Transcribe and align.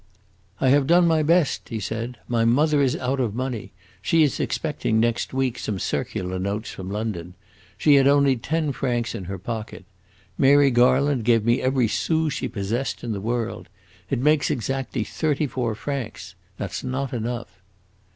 "I 0.59 0.69
have 0.69 0.87
done 0.87 1.05
my 1.05 1.21
best!" 1.21 1.69
he 1.69 1.79
said. 1.79 2.17
"My 2.27 2.43
mother 2.43 2.81
is 2.81 2.95
out 2.95 3.19
of 3.19 3.35
money; 3.35 3.71
she 4.01 4.23
is 4.23 4.39
expecting 4.39 4.99
next 4.99 5.31
week 5.31 5.59
some 5.59 5.77
circular 5.77 6.39
notes 6.39 6.71
from 6.71 6.89
London. 6.89 7.35
She 7.77 7.93
had 7.93 8.07
only 8.07 8.35
ten 8.35 8.71
francs 8.71 9.13
in 9.13 9.25
her 9.25 9.37
pocket. 9.37 9.85
Mary 10.39 10.71
Garland 10.71 11.23
gave 11.23 11.45
me 11.45 11.61
every 11.61 11.87
sou 11.87 12.31
she 12.31 12.47
possessed 12.47 13.03
in 13.03 13.11
the 13.11 13.21
world. 13.21 13.69
It 14.09 14.17
makes 14.17 14.49
exactly 14.49 15.03
thirty 15.03 15.45
four 15.45 15.75
francs. 15.75 16.33
That 16.57 16.73
's 16.73 16.83
not 16.83 17.13
enough." 17.13 17.59